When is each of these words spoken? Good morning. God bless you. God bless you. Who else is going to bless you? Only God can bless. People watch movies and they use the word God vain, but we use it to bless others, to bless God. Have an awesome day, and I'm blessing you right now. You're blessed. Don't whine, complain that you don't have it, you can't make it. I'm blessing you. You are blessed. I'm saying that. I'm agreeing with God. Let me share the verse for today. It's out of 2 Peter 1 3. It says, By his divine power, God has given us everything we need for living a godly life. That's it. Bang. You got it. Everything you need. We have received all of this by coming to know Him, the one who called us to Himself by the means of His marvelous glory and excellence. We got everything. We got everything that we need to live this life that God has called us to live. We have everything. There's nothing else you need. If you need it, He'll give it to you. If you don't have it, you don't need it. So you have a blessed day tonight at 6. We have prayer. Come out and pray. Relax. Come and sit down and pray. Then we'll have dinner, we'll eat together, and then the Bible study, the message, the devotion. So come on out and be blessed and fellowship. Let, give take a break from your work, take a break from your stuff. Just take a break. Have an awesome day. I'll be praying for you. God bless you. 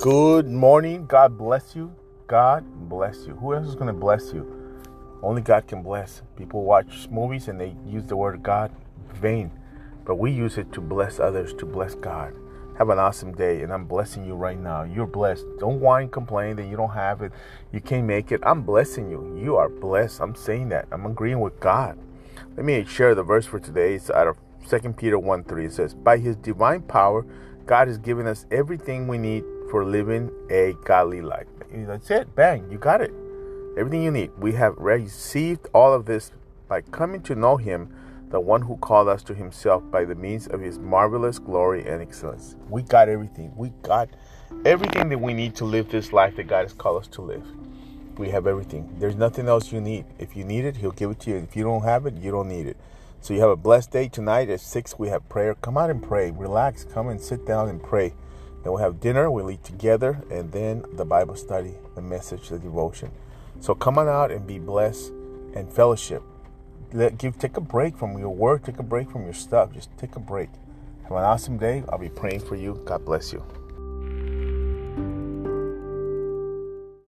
Good 0.00 0.46
morning. 0.46 1.06
God 1.06 1.36
bless 1.36 1.74
you. 1.74 1.92
God 2.28 2.64
bless 2.88 3.26
you. 3.26 3.34
Who 3.34 3.52
else 3.52 3.66
is 3.66 3.74
going 3.74 3.88
to 3.88 3.92
bless 3.92 4.32
you? 4.32 4.46
Only 5.24 5.42
God 5.42 5.66
can 5.66 5.82
bless. 5.82 6.22
People 6.36 6.62
watch 6.62 7.08
movies 7.10 7.48
and 7.48 7.60
they 7.60 7.74
use 7.84 8.04
the 8.04 8.14
word 8.14 8.40
God 8.40 8.70
vain, 9.14 9.50
but 10.04 10.14
we 10.14 10.30
use 10.30 10.56
it 10.56 10.72
to 10.74 10.80
bless 10.80 11.18
others, 11.18 11.52
to 11.54 11.66
bless 11.66 11.96
God. 11.96 12.32
Have 12.78 12.90
an 12.90 13.00
awesome 13.00 13.34
day, 13.34 13.62
and 13.62 13.72
I'm 13.72 13.86
blessing 13.86 14.24
you 14.24 14.36
right 14.36 14.56
now. 14.56 14.84
You're 14.84 15.04
blessed. 15.04 15.44
Don't 15.58 15.80
whine, 15.80 16.10
complain 16.10 16.54
that 16.56 16.68
you 16.68 16.76
don't 16.76 16.94
have 16.94 17.20
it, 17.22 17.32
you 17.72 17.80
can't 17.80 18.06
make 18.06 18.30
it. 18.30 18.40
I'm 18.44 18.62
blessing 18.62 19.10
you. 19.10 19.36
You 19.42 19.56
are 19.56 19.68
blessed. 19.68 20.20
I'm 20.20 20.36
saying 20.36 20.68
that. 20.68 20.86
I'm 20.92 21.06
agreeing 21.06 21.40
with 21.40 21.58
God. 21.58 21.98
Let 22.56 22.64
me 22.64 22.84
share 22.84 23.16
the 23.16 23.24
verse 23.24 23.46
for 23.46 23.58
today. 23.58 23.94
It's 23.94 24.10
out 24.10 24.28
of 24.28 24.36
2 24.68 24.92
Peter 24.92 25.18
1 25.18 25.42
3. 25.42 25.64
It 25.64 25.72
says, 25.72 25.92
By 25.92 26.18
his 26.18 26.36
divine 26.36 26.82
power, 26.82 27.26
God 27.66 27.88
has 27.88 27.98
given 27.98 28.28
us 28.28 28.46
everything 28.52 29.08
we 29.08 29.18
need 29.18 29.42
for 29.70 29.84
living 29.84 30.30
a 30.50 30.74
godly 30.84 31.20
life. 31.20 31.46
That's 31.70 32.10
it. 32.10 32.34
Bang. 32.34 32.70
You 32.70 32.78
got 32.78 33.00
it. 33.00 33.12
Everything 33.76 34.02
you 34.02 34.10
need. 34.10 34.30
We 34.38 34.52
have 34.52 34.74
received 34.78 35.68
all 35.72 35.92
of 35.92 36.06
this 36.06 36.32
by 36.66 36.80
coming 36.80 37.22
to 37.22 37.34
know 37.34 37.56
Him, 37.56 37.94
the 38.30 38.40
one 38.40 38.62
who 38.62 38.76
called 38.78 39.08
us 39.08 39.22
to 39.24 39.34
Himself 39.34 39.82
by 39.90 40.04
the 40.04 40.14
means 40.14 40.46
of 40.48 40.60
His 40.60 40.78
marvelous 40.78 41.38
glory 41.38 41.86
and 41.86 42.02
excellence. 42.02 42.56
We 42.68 42.82
got 42.82 43.08
everything. 43.08 43.52
We 43.56 43.70
got 43.82 44.08
everything 44.64 45.08
that 45.10 45.20
we 45.20 45.34
need 45.34 45.54
to 45.56 45.64
live 45.64 45.90
this 45.90 46.12
life 46.12 46.36
that 46.36 46.46
God 46.46 46.62
has 46.62 46.72
called 46.72 47.02
us 47.02 47.08
to 47.08 47.22
live. 47.22 47.44
We 48.16 48.30
have 48.30 48.46
everything. 48.46 48.96
There's 48.98 49.14
nothing 49.14 49.46
else 49.46 49.70
you 49.70 49.80
need. 49.80 50.04
If 50.18 50.36
you 50.36 50.44
need 50.44 50.64
it, 50.64 50.76
He'll 50.76 50.90
give 50.90 51.10
it 51.10 51.20
to 51.20 51.30
you. 51.30 51.36
If 51.36 51.54
you 51.54 51.62
don't 51.62 51.84
have 51.84 52.06
it, 52.06 52.14
you 52.14 52.30
don't 52.30 52.48
need 52.48 52.66
it. 52.66 52.76
So 53.20 53.34
you 53.34 53.40
have 53.40 53.50
a 53.50 53.56
blessed 53.56 53.92
day 53.92 54.08
tonight 54.08 54.48
at 54.50 54.60
6. 54.60 54.98
We 54.98 55.08
have 55.08 55.28
prayer. 55.28 55.54
Come 55.54 55.78
out 55.78 55.90
and 55.90 56.02
pray. 56.02 56.30
Relax. 56.30 56.84
Come 56.84 57.08
and 57.08 57.20
sit 57.20 57.46
down 57.46 57.68
and 57.68 57.82
pray. 57.82 58.14
Then 58.62 58.72
we'll 58.72 58.82
have 58.82 59.00
dinner, 59.00 59.30
we'll 59.30 59.50
eat 59.50 59.64
together, 59.64 60.22
and 60.30 60.50
then 60.52 60.84
the 60.94 61.04
Bible 61.04 61.36
study, 61.36 61.74
the 61.94 62.02
message, 62.02 62.48
the 62.48 62.58
devotion. 62.58 63.10
So 63.60 63.74
come 63.74 63.98
on 63.98 64.08
out 64.08 64.30
and 64.30 64.46
be 64.46 64.58
blessed 64.58 65.10
and 65.54 65.72
fellowship. 65.72 66.22
Let, 66.92 67.18
give 67.18 67.38
take 67.38 67.56
a 67.56 67.60
break 67.60 67.96
from 67.96 68.18
your 68.18 68.30
work, 68.30 68.64
take 68.64 68.78
a 68.78 68.82
break 68.82 69.10
from 69.10 69.24
your 69.24 69.34
stuff. 69.34 69.72
Just 69.72 69.90
take 69.98 70.16
a 70.16 70.20
break. 70.20 70.48
Have 71.02 71.12
an 71.12 71.24
awesome 71.24 71.58
day. 71.58 71.82
I'll 71.88 71.98
be 71.98 72.08
praying 72.08 72.40
for 72.40 72.56
you. 72.56 72.80
God 72.84 73.04
bless 73.04 73.32
you. 73.32 73.44